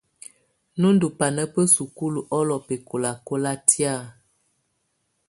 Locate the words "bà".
1.53-1.61